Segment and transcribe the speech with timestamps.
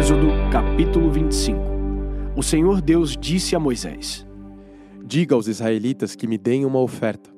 [0.00, 1.60] Êxodo capítulo 25
[2.34, 4.26] O Senhor Deus disse a Moisés:
[5.04, 7.28] Diga aos israelitas que me deem uma oferta.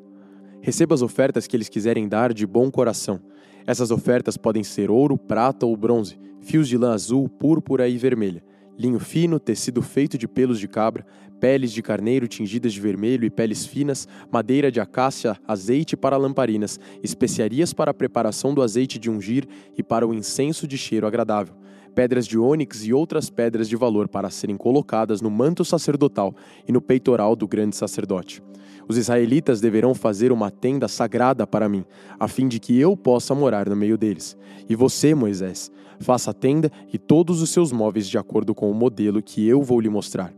[0.61, 3.19] Receba as ofertas que eles quiserem dar de bom coração.
[3.67, 8.45] Essas ofertas podem ser ouro, prata ou bronze, fios de lã azul, púrpura e vermelha,
[8.79, 11.05] linho fino, tecido feito de pelos de cabra,
[11.41, 16.79] peles de carneiro tingidas de vermelho e peles finas, madeira de acácia, azeite para lamparinas,
[17.03, 21.57] especiarias para a preparação do azeite de ungir e para o incenso de cheiro agradável,
[21.95, 26.35] pedras de ônix e outras pedras de valor para serem colocadas no manto sacerdotal
[26.67, 28.43] e no peitoral do grande sacerdote.
[28.89, 31.85] Os israelitas deverão fazer uma tenda sagrada para mim,
[32.19, 34.37] a fim de que eu possa morar no meio deles.
[34.69, 35.71] E você, Moisés,
[36.01, 39.63] faça a tenda e todos os seus móveis de acordo com o modelo que eu
[39.63, 40.35] vou lhe mostrar.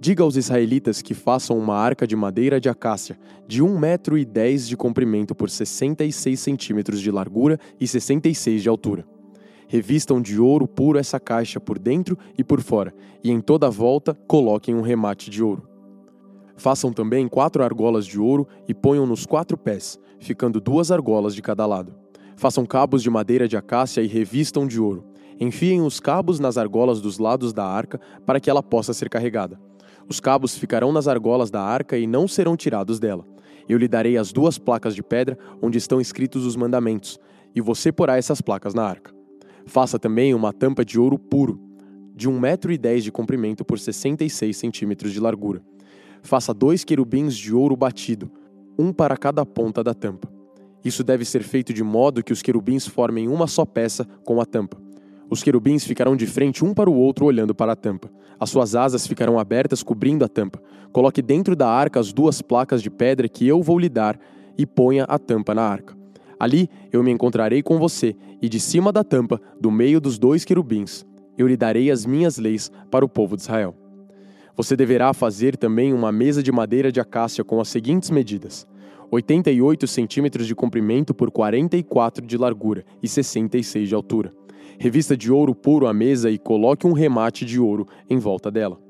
[0.00, 4.24] Diga aos israelitas que façam uma arca de madeira de acácia, de 1 metro e
[4.24, 9.06] 10 de comprimento por 66 centímetros de largura e 66 de altura.
[9.72, 13.70] Revistam de ouro puro essa caixa por dentro e por fora, e em toda a
[13.70, 15.66] volta coloquem um remate de ouro.
[16.58, 21.40] Façam também quatro argolas de ouro e ponham nos quatro pés, ficando duas argolas de
[21.40, 21.94] cada lado.
[22.36, 25.06] Façam cabos de madeira de acácia e revistam de ouro.
[25.40, 29.58] Enfiem os cabos nas argolas dos lados da arca para que ela possa ser carregada.
[30.06, 33.24] Os cabos ficarão nas argolas da arca e não serão tirados dela.
[33.66, 37.18] Eu lhe darei as duas placas de pedra onde estão escritos os mandamentos,
[37.54, 39.21] e você porá essas placas na arca.
[39.66, 41.60] Faça também uma tampa de ouro puro,
[42.14, 45.62] de 1,10 metro e dez de comprimento por 66 centímetros de largura.
[46.22, 48.30] Faça dois querubins de ouro batido,
[48.78, 50.30] um para cada ponta da tampa.
[50.84, 54.44] Isso deve ser feito de modo que os querubins formem uma só peça com a
[54.44, 54.80] tampa.
[55.30, 58.10] Os querubins ficarão de frente um para o outro olhando para a tampa.
[58.38, 60.60] As suas asas ficarão abertas cobrindo a tampa.
[60.92, 64.18] Coloque dentro da arca as duas placas de pedra que eu vou lhe dar
[64.58, 66.01] e ponha a tampa na arca.
[66.42, 70.44] Ali eu me encontrarei com você, e de cima da tampa, do meio dos dois
[70.44, 71.06] querubins,
[71.38, 73.76] eu lhe darei as minhas leis para o povo de Israel.
[74.56, 78.66] Você deverá fazer também uma mesa de madeira de acácia com as seguintes medidas:
[79.12, 84.34] 88 centímetros de comprimento por 44 de largura e 66 de altura
[84.80, 88.80] revista de ouro puro a mesa e coloque um remate de ouro em volta dela.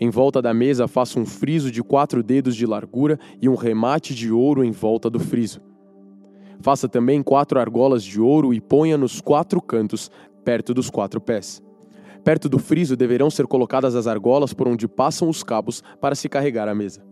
[0.00, 4.16] Em volta da mesa, faça um friso de quatro dedos de largura e um remate
[4.16, 5.60] de ouro em volta do friso.
[6.60, 10.10] Faça também quatro argolas de ouro e ponha nos quatro cantos,
[10.44, 11.62] perto dos quatro pés.
[12.24, 16.28] Perto do friso deverão ser colocadas as argolas por onde passam os cabos para se
[16.28, 17.02] carregar a mesa.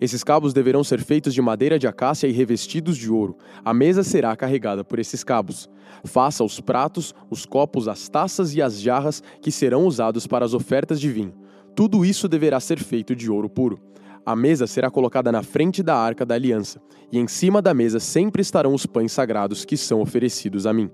[0.00, 3.36] Esses cabos deverão ser feitos de madeira de acácia e revestidos de ouro.
[3.64, 5.70] A mesa será carregada por esses cabos.
[6.04, 10.52] Faça os pratos, os copos, as taças e as jarras que serão usados para as
[10.52, 11.34] ofertas de vinho.
[11.74, 13.80] Tudo isso deverá ser feito de ouro puro.
[14.26, 16.82] A mesa será colocada na frente da arca da aliança,
[17.12, 20.90] e em cima da mesa sempre estarão os pães sagrados que são oferecidos a mim.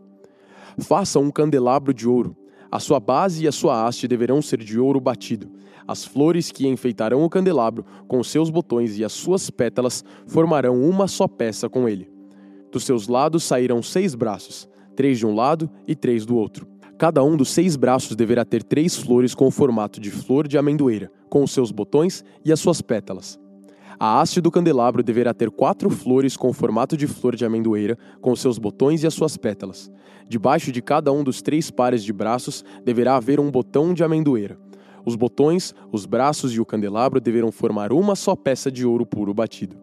[0.78, 2.36] Faça um candelabro de ouro.
[2.70, 5.50] A sua base e a sua haste deverão ser de ouro batido.
[5.88, 11.08] As flores que enfeitarão o candelabro, com seus botões e as suas pétalas, formarão uma
[11.08, 12.10] só peça com ele.
[12.70, 16.71] Dos seus lados sairão seis braços, três de um lado e três do outro.
[17.02, 20.56] Cada um dos seis braços deverá ter três flores com o formato de flor de
[20.56, 23.40] amendoeira, com os seus botões e as suas pétalas.
[23.98, 27.98] A haste do candelabro deverá ter quatro flores com o formato de flor de amendoeira,
[28.20, 29.90] com seus botões e as suas pétalas.
[30.28, 34.56] Debaixo de cada um dos três pares de braços deverá haver um botão de amendoeira.
[35.04, 39.34] Os botões, os braços e o candelabro deverão formar uma só peça de ouro puro
[39.34, 39.74] batido.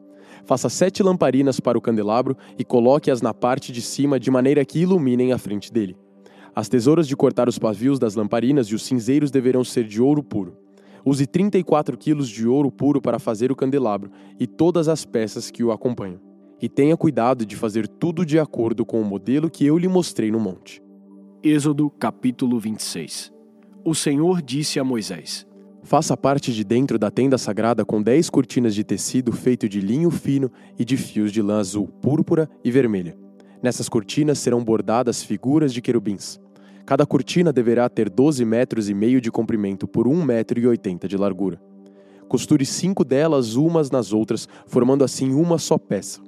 [0.46, 4.80] Faça sete lamparinas para o candelabro e coloque-as na parte de cima de maneira que
[4.80, 5.98] iluminem a frente dele.
[6.56, 10.24] As tesouras de cortar os pavios das lamparinas e os cinzeiros deverão ser de ouro
[10.24, 10.58] puro.
[11.06, 15.64] Use 34 quilos de ouro puro para fazer o candelabro e todas as peças que
[15.64, 16.20] o acompanham.
[16.62, 20.30] E tenha cuidado de fazer tudo de acordo com o modelo que eu lhe mostrei
[20.30, 20.82] no monte.
[21.42, 23.32] Êxodo capítulo 26
[23.86, 25.48] O Senhor disse a Moisés:
[25.84, 30.12] Faça parte de dentro da tenda sagrada com dez cortinas de tecido feito de linho
[30.12, 33.18] fino e de fios de lã azul, púrpura e vermelha.
[33.62, 36.40] Nessas cortinas serão bordadas figuras de querubins.
[36.86, 41.08] Cada cortina deverá ter 12 metros e meio de comprimento por 1 metro e 80
[41.08, 41.62] de largura.
[42.30, 46.22] Costure cinco delas umas nas outras, formando assim uma só peça.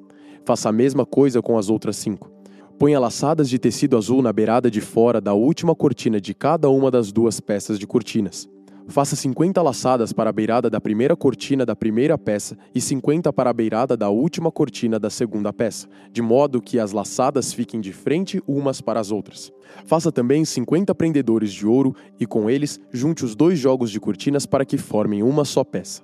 [0.43, 2.29] Faça a mesma coisa com as outras cinco.
[2.77, 6.91] Ponha laçadas de tecido azul na beirada de fora da última cortina de cada uma
[6.91, 8.49] das duas peças de cortinas.
[8.87, 13.49] Faça 50 laçadas para a beirada da primeira cortina da primeira peça e 50 para
[13.49, 17.93] a beirada da última cortina da segunda peça, de modo que as laçadas fiquem de
[17.93, 19.51] frente umas para as outras.
[19.85, 24.45] Faça também 50 prendedores de ouro e com eles junte os dois jogos de cortinas
[24.45, 26.01] para que formem uma só peça.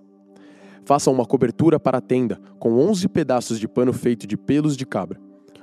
[0.85, 4.85] Faça uma cobertura para a tenda com 11 pedaços de pano feito de pelos de
[4.85, 5.19] cabra.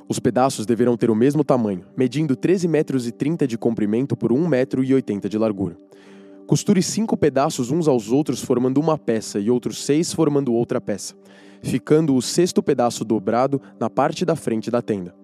[0.07, 4.33] Os pedaços deverão ter o mesmo tamanho, medindo 13 metros e 30 de comprimento por
[4.33, 5.79] 1 metro e 80 de largura.
[6.47, 11.15] Costure cinco pedaços uns aos outros formando uma peça e outros seis formando outra peça,
[11.63, 15.15] ficando o sexto pedaço dobrado na parte da frente da tenda.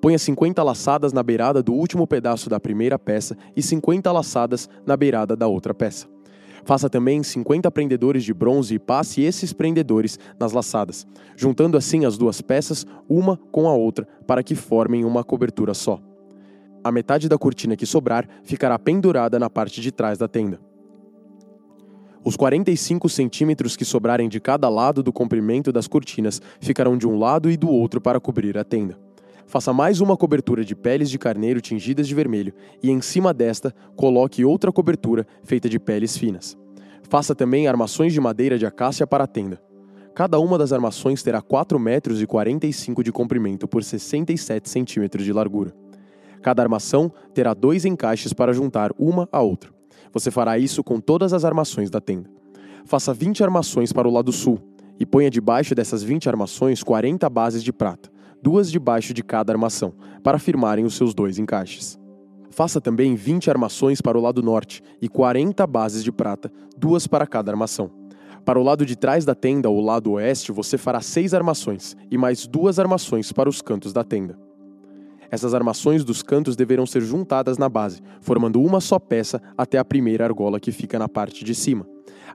[0.00, 4.96] Ponha 50 laçadas na beirada do último pedaço da primeira peça e 50 laçadas na
[4.96, 6.06] beirada da outra peça.
[6.64, 11.04] Faça também 50 prendedores de bronze e passe esses prendedores nas laçadas,
[11.36, 15.98] juntando assim as duas peças, uma com a outra, para que formem uma cobertura só.
[16.84, 20.67] A metade da cortina que sobrar ficará pendurada na parte de trás da tenda.
[22.28, 27.18] Os 45 centímetros que sobrarem de cada lado do comprimento das cortinas ficarão de um
[27.18, 28.98] lado e do outro para cobrir a tenda.
[29.46, 32.52] Faça mais uma cobertura de peles de carneiro tingidas de vermelho
[32.82, 36.54] e em cima desta coloque outra cobertura feita de peles finas.
[37.08, 39.58] Faça também armações de madeira de acácia para a tenda.
[40.14, 45.32] Cada uma das armações terá 4 metros e 45 de comprimento por 67 centímetros de
[45.32, 45.74] largura.
[46.42, 49.77] Cada armação terá dois encaixes para juntar uma à outra.
[50.18, 52.28] Você fará isso com todas as armações da tenda.
[52.84, 54.58] Faça 20 armações para o lado sul
[54.98, 58.10] e ponha debaixo dessas 20 armações 40 bases de prata
[58.42, 59.92] duas debaixo de cada armação,
[60.22, 61.98] para firmarem os seus dois encaixes.
[62.50, 67.26] Faça também 20 armações para o lado norte e 40 bases de prata, duas para
[67.26, 67.90] cada armação.
[68.44, 72.16] Para o lado de trás da tenda, ou lado oeste, você fará seis armações e
[72.16, 74.38] mais duas armações para os cantos da tenda.
[75.30, 79.84] Essas armações dos cantos deverão ser juntadas na base, formando uma só peça até a
[79.84, 81.86] primeira argola que fica na parte de cima.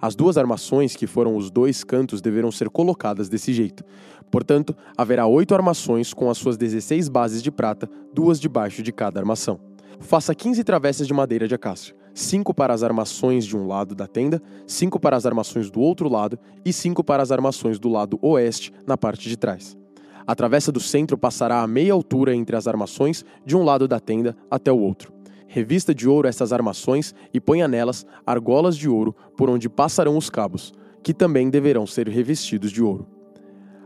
[0.01, 3.83] As duas armações, que foram os dois cantos, deverão ser colocadas desse jeito.
[4.29, 9.19] Portanto, haverá oito armações com as suas 16 bases de prata, duas debaixo de cada
[9.19, 9.59] armação.
[9.99, 14.07] Faça 15 travessas de madeira de acácia, cinco para as armações de um lado da
[14.07, 18.19] tenda, cinco para as armações do outro lado e cinco para as armações do lado
[18.21, 19.77] oeste, na parte de trás.
[20.25, 23.99] A travessa do centro passará a meia altura entre as armações de um lado da
[23.99, 25.11] tenda até o outro.
[25.47, 30.29] Revista de ouro essas armações e ponha nelas argolas de ouro por onde passarão os
[30.29, 30.73] cabos,
[31.03, 33.05] que também deverão ser revestidos de ouro.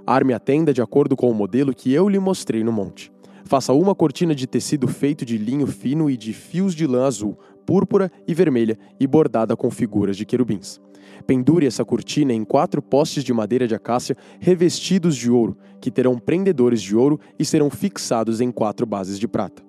[0.05, 3.11] Arme a tenda de acordo com o modelo que eu lhe mostrei no monte.
[3.43, 7.37] Faça uma cortina de tecido feito de linho fino e de fios de lã azul,
[7.67, 10.79] púrpura e vermelha e bordada com figuras de querubins.
[11.27, 16.17] Pendure essa cortina em quatro postes de madeira de acácia revestidos de ouro, que terão
[16.17, 19.61] prendedores de ouro e serão fixados em quatro bases de prata.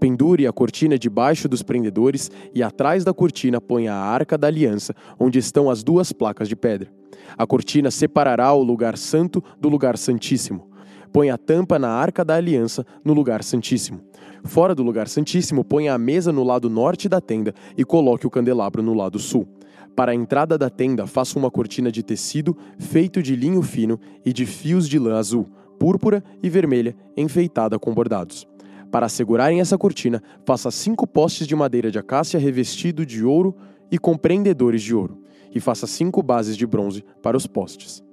[0.00, 4.92] Pendure a cortina debaixo dos prendedores e atrás da cortina ponha a arca da aliança,
[5.18, 6.90] onde estão as duas placas de pedra.
[7.38, 10.68] A cortina separará o lugar santo do lugar santíssimo.
[11.16, 14.02] Põe a tampa na arca da aliança no lugar santíssimo.
[14.44, 18.30] Fora do lugar santíssimo, ponha a mesa no lado norte da tenda e coloque o
[18.30, 19.48] candelabro no lado sul.
[19.96, 24.30] Para a entrada da tenda, faça uma cortina de tecido feito de linho fino e
[24.30, 25.48] de fios de lã azul,
[25.78, 28.46] púrpura e vermelha, enfeitada com bordados.
[28.92, 33.56] Para segurarem essa cortina, faça cinco postes de madeira de acácia revestido de ouro
[33.90, 35.22] e com prendedores de ouro,
[35.54, 38.04] e faça cinco bases de bronze para os postes.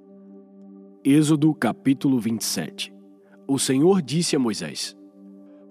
[1.03, 2.92] Êxodo capítulo 27
[3.45, 4.95] O Senhor disse a Moisés: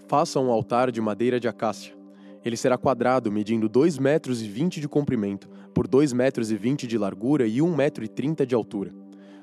[0.06, 1.94] Faça um altar de madeira de acácia.
[2.44, 6.86] Ele será quadrado, medindo 2 metros e 20 de comprimento, por 2 metros e 20
[6.86, 8.92] de largura e 1 metro e 30 de altura.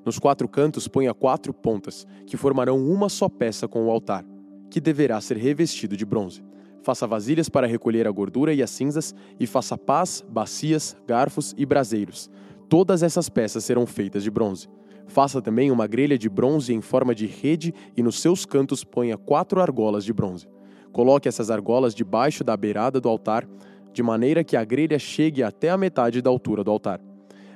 [0.05, 4.23] Nos quatro cantos ponha quatro pontas, que formarão uma só peça com o altar,
[4.69, 6.43] que deverá ser revestido de bronze.
[6.83, 11.65] Faça vasilhas para recolher a gordura e as cinzas, e faça pás, bacias, garfos e
[11.65, 12.29] braseiros.
[12.69, 14.67] Todas essas peças serão feitas de bronze.
[15.09, 19.17] Faça também uma grelha de bronze em forma de rede e nos seus cantos ponha
[19.17, 20.47] quatro argolas de bronze.
[20.91, 23.47] Coloque essas argolas debaixo da beirada do altar
[23.91, 27.01] de maneira que a grelha chegue até a metade da altura do altar.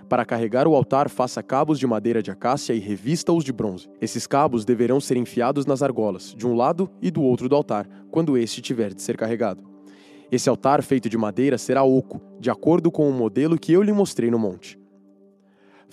[0.10, 3.88] Para carregar o altar, faça cabos de madeira de acácia e revista-os de bronze.
[4.02, 7.88] Esses cabos deverão ser enfiados nas argolas, de um lado e do outro do altar,
[8.12, 9.64] quando este tiver de ser carregado.
[10.32, 13.94] Esse altar feito de madeira será oco, de acordo com o modelo que eu lhe
[13.94, 14.83] mostrei no monte.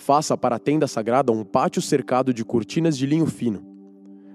[0.01, 3.63] Faça para a tenda sagrada um pátio cercado de cortinas de linho fino.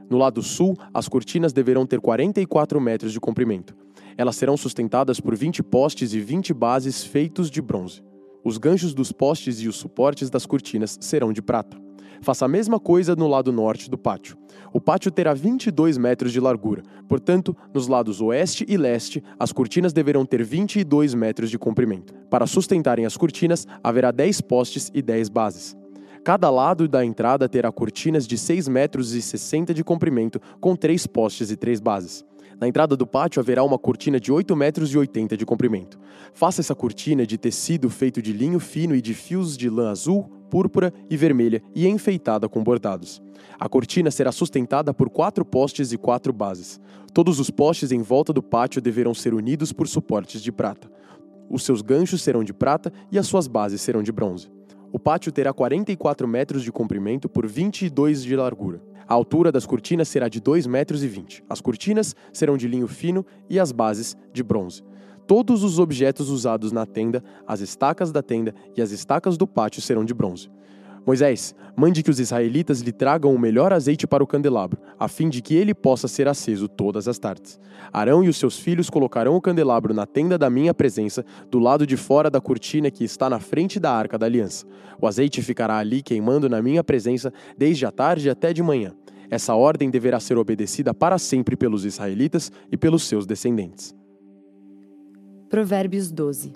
[0.08, 3.76] No lado sul, as cortinas deverão ter 44 metros de comprimento.
[4.16, 8.00] Elas serão sustentadas por 20 postes e 20 bases feitos de bronze.
[8.44, 11.76] Os ganchos dos postes e os suportes das cortinas serão de prata.
[12.20, 14.36] Faça a mesma coisa no lado norte do pátio.
[14.72, 19.92] O pátio terá 22 metros de largura, portanto, nos lados oeste e leste, as cortinas
[19.92, 22.12] deverão ter 22 metros de comprimento.
[22.28, 25.76] Para sustentarem as cortinas, haverá 10 postes e 10 bases.
[26.24, 31.06] Cada lado da entrada terá cortinas de 6 metros e 60 de comprimento, com três
[31.06, 32.24] postes e três bases.
[32.58, 35.98] Na entrada do pátio haverá uma cortina de 8 metros e 80 de comprimento.
[36.32, 40.24] Faça essa cortina de tecido feito de linho fino e de fios de lã azul,
[40.48, 43.22] púrpura e vermelha e enfeitada com bordados.
[43.58, 46.80] A cortina será sustentada por quatro postes e quatro bases.
[47.12, 50.90] Todos os postes em volta do pátio deverão ser unidos por suportes de prata.
[51.50, 54.50] Os seus ganchos serão de prata e as suas bases serão de bronze.
[54.92, 58.80] O pátio terá 44 metros de comprimento por 22 de largura.
[59.08, 61.02] A altura das cortinas será de 2,20 metros.
[61.02, 61.44] 20.
[61.48, 64.82] As cortinas serão de linho fino e as bases de bronze.
[65.26, 69.82] Todos os objetos usados na tenda, as estacas da tenda e as estacas do pátio
[69.82, 70.50] serão de bronze.
[71.06, 75.28] Moisés, mande que os israelitas lhe tragam o melhor azeite para o candelabro, a fim
[75.28, 77.60] de que ele possa ser aceso todas as tardes.
[77.92, 81.86] Arão e os seus filhos colocarão o candelabro na tenda da minha presença, do lado
[81.86, 84.66] de fora da cortina que está na frente da arca da aliança.
[85.00, 88.92] O azeite ficará ali queimando na minha presença desde a tarde até de manhã.
[89.30, 93.94] Essa ordem deverá ser obedecida para sempre pelos israelitas e pelos seus descendentes.
[95.48, 96.52] Provérbios 12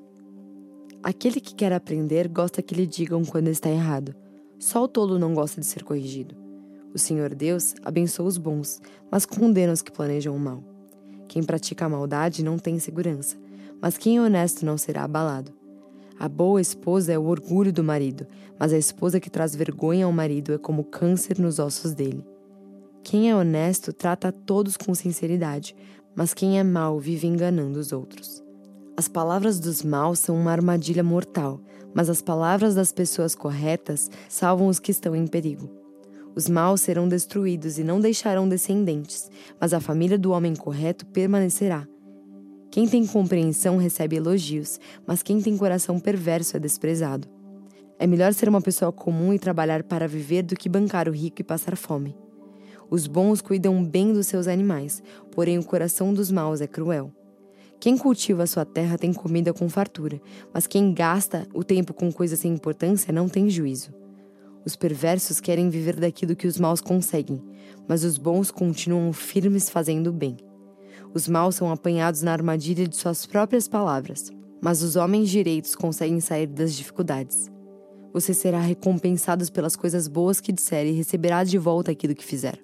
[1.05, 4.13] Aquele que quer aprender gosta que lhe digam quando está errado
[4.61, 6.37] só o tolo não gosta de ser corrigido.
[6.95, 10.63] O Senhor Deus abençoa os bons, mas condena os que planejam o mal.
[11.27, 13.39] Quem pratica a maldade não tem segurança,
[13.81, 15.51] mas quem é honesto não será abalado.
[16.19, 18.27] A boa esposa é o orgulho do marido,
[18.59, 22.23] mas a esposa que traz vergonha ao marido é como câncer nos ossos dele.
[23.03, 25.75] Quem é honesto trata a todos com sinceridade,
[26.15, 28.45] mas quem é mau vive enganando os outros.
[28.95, 31.59] As palavras dos maus são uma armadilha mortal,
[31.95, 35.71] mas as palavras das pessoas corretas salvam os que estão em perigo.
[36.35, 39.31] Os maus serão destruídos e não deixarão descendentes,
[39.61, 41.87] mas a família do homem correto permanecerá.
[42.71, 47.27] Quem tem compreensão recebe elogios, mas quem tem coração perverso é desprezado.
[47.99, 51.41] É melhor ser uma pessoa comum e trabalhar para viver do que bancar o rico
[51.41, 52.17] e passar fome.
[52.89, 57.13] Os bons cuidam bem dos seus animais, porém o coração dos maus é cruel.
[57.81, 60.21] Quem cultiva a sua terra tem comida com fartura,
[60.53, 63.91] mas quem gasta o tempo com coisas sem importância não tem juízo.
[64.67, 67.43] Os perversos querem viver daquilo que os maus conseguem,
[67.89, 70.37] mas os bons continuam firmes fazendo o bem.
[71.15, 76.21] Os maus são apanhados na armadilha de suas próprias palavras, mas os homens direitos conseguem
[76.21, 77.51] sair das dificuldades.
[78.13, 82.61] Você será recompensado pelas coisas boas que disser e receberá de volta aquilo que fizer.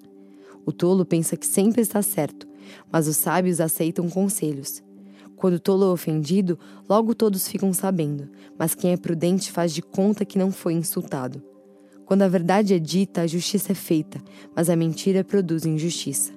[0.66, 2.46] O tolo pensa que sempre está certo,
[2.92, 4.84] mas os sábios aceitam conselhos.
[5.36, 8.28] Quando tolo é ofendido, logo todos ficam sabendo,
[8.58, 11.42] mas quem é prudente faz de conta que não foi insultado.
[12.06, 14.20] Quando a verdade é dita, a justiça é feita,
[14.54, 16.32] mas a mentira produz injustiça.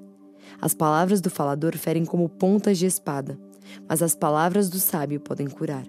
[0.62, 3.40] As palavras do falador ferem como pontas de espada,
[3.88, 5.86] mas as palavras do sábio podem curar.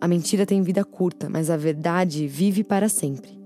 [0.00, 3.38] A mentira tem vida curta, mas a verdade vive para sempre.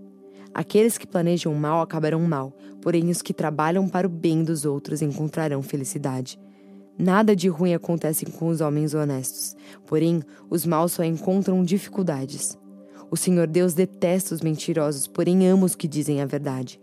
[0.52, 5.02] Aqueles que planejam mal acabarão mal, porém os que trabalham para o bem dos outros
[5.02, 6.38] encontrarão felicidade.
[6.98, 9.54] Nada de ruim acontece com os homens honestos,
[9.86, 12.58] porém, os maus só encontram dificuldades.
[13.08, 16.80] O Senhor Deus detesta os mentirosos, porém ama os que dizem a verdade.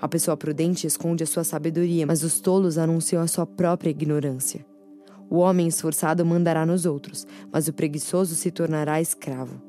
[0.00, 4.64] A pessoa prudente esconde a sua sabedoria, mas os tolos anunciam a sua própria ignorância.
[5.28, 9.60] O homem esforçado mandará nos outros, mas o preguiçoso se tornará escravo.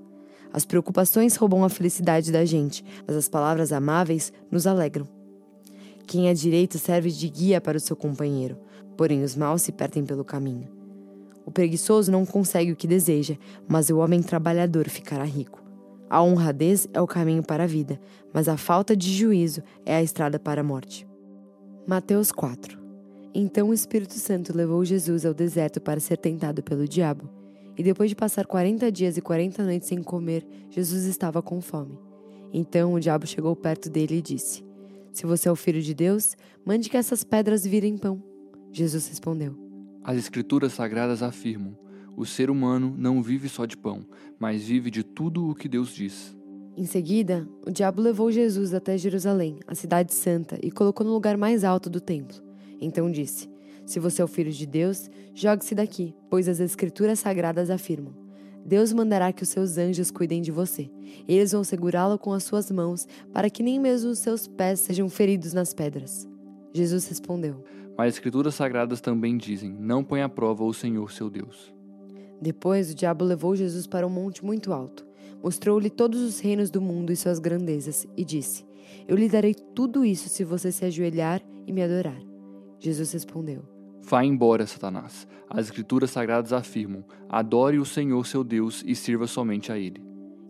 [0.53, 5.05] As preocupações roubam a felicidade da gente, mas as palavras amáveis nos alegram.
[6.07, 8.57] Quem é direito serve de guia para o seu companheiro,
[8.99, 10.67] porém os maus se perdem pelo caminho.
[11.45, 15.63] O preguiçoso não consegue o que deseja, mas o homem trabalhador ficará rico.
[16.09, 17.97] A honradez é o caminho para a vida,
[18.33, 21.07] mas a falta de juízo é a estrada para a morte.
[21.87, 22.77] Mateus 4
[23.33, 27.29] Então o Espírito Santo levou Jesus ao deserto para ser tentado pelo diabo.
[27.77, 31.97] E depois de passar quarenta dias e quarenta noites sem comer, Jesus estava com fome.
[32.51, 34.61] Então o diabo chegou perto dele e disse:
[35.13, 38.28] Se você é o filho de Deus, mande que essas pedras virem pão.
[38.71, 39.55] Jesus respondeu:
[40.03, 41.77] As Escrituras Sagradas afirmam:
[42.19, 44.05] o ser humano não vive só de pão,
[44.37, 46.35] mas vive de tudo o que Deus diz.
[46.75, 51.37] Em seguida, o diabo levou Jesus até Jerusalém, a cidade santa, e colocou no lugar
[51.37, 52.35] mais alto do templo.
[52.81, 53.49] Então disse:
[53.85, 58.13] Se você é o filho de Deus, jogue-se daqui, pois as Escrituras Sagradas afirmam:
[58.65, 60.91] Deus mandará que os seus anjos cuidem de você.
[61.25, 65.07] Eles vão segurá-lo com as suas mãos, para que nem mesmo os seus pés sejam
[65.07, 66.27] feridos nas pedras.
[66.73, 67.63] Jesus respondeu:
[67.99, 71.75] mas as Escrituras Sagradas também dizem: Não põe à prova o Senhor seu Deus.
[72.41, 75.05] Depois, o diabo levou Jesus para um monte muito alto,
[75.43, 78.65] mostrou-lhe todos os reinos do mundo e suas grandezas, e disse:
[79.05, 82.15] Eu lhe darei tudo isso se você se ajoelhar e me adorar.
[82.79, 83.63] Jesus respondeu:
[84.01, 85.27] Vá embora, Satanás.
[85.49, 90.01] As Escrituras Sagradas afirmam: Adore o Senhor seu Deus e sirva somente a Ele.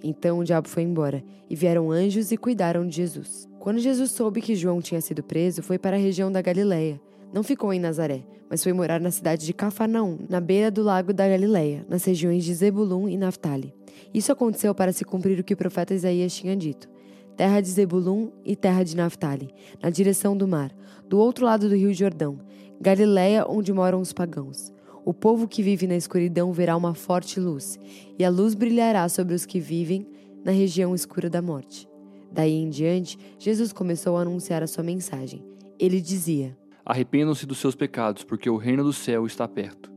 [0.04, 3.50] Então o diabo foi embora, e vieram anjos e cuidaram de Jesus.
[3.58, 7.02] Quando Jesus soube que João tinha sido preso, foi para a região da Galileia.
[7.32, 11.14] Não ficou em Nazaré, mas foi morar na cidade de Cafarnaum, na beira do lago
[11.14, 13.74] da Galileia, nas regiões de Zebulun e Naphtali.
[14.14, 16.90] Isso aconteceu para se cumprir o que o profeta Isaías tinha dito.
[17.38, 19.50] Terra de Zebulun e terra de Naphtali,
[19.82, 20.76] na direção do mar,
[21.08, 22.40] do outro lado do rio Jordão,
[22.82, 24.74] Galileia onde moram os pagãos.
[25.06, 27.78] O povo que vive na escuridão verá uma forte luz,
[28.18, 30.08] e a luz brilhará sobre os que vivem
[30.44, 31.88] na região escura da morte.
[32.32, 35.44] Daí em diante, Jesus começou a anunciar a sua mensagem.
[35.80, 36.58] Ele dizia:
[36.90, 39.92] Arrependam-se dos seus pecados, porque o reino do céu está perto.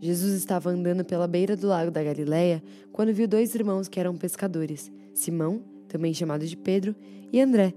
[0.00, 4.16] Jesus estava andando pela beira do lago da Galileia quando viu dois irmãos que eram
[4.16, 6.94] pescadores, Simão, também chamado de Pedro,
[7.32, 7.74] e André.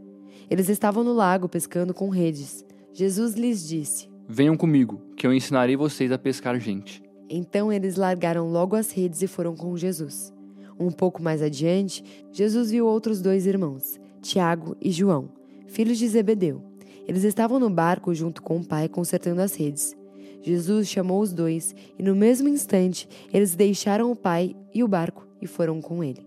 [0.48, 2.64] Eles estavam no lago pescando com redes.
[2.94, 7.02] Jesus lhes disse: Venham comigo, que eu ensinarei vocês a pescar gente.
[7.28, 10.32] Então eles largaram logo as redes e foram com Jesus.
[10.80, 15.32] Um pouco mais adiante, Jesus viu outros dois irmãos, Tiago e João,
[15.66, 16.71] filhos de Zebedeu.
[17.08, 19.96] Eles estavam no barco junto com o pai consertando as redes.
[20.42, 25.28] Jesus chamou os dois e, no mesmo instante, eles deixaram o pai e o barco
[25.42, 26.26] e foram com ele.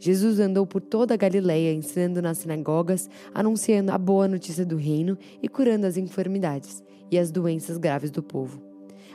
[0.00, 5.18] Jesus andou por toda a Galileia, ensinando nas sinagogas, anunciando a boa notícia do reino
[5.42, 8.67] e curando as enfermidades e as doenças graves do povo.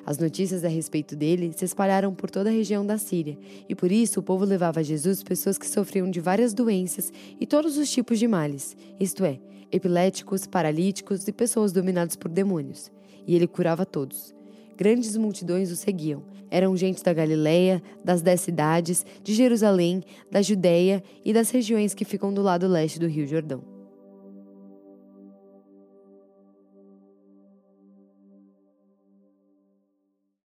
[0.05, 3.37] As notícias a respeito dele se espalharam por toda a região da Síria,
[3.67, 7.45] e por isso o povo levava a Jesus pessoas que sofriam de várias doenças e
[7.45, 9.39] todos os tipos de males, isto é,
[9.71, 12.91] epiléticos, paralíticos e pessoas dominadas por demônios.
[13.25, 14.35] E ele curava todos.
[14.77, 16.23] Grandes multidões o seguiam.
[16.49, 22.05] Eram gente da Galileia, das dez cidades, de Jerusalém, da Judéia e das regiões que
[22.05, 23.72] ficam do lado leste do Rio Jordão.